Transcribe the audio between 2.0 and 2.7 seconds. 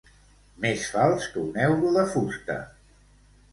fusta.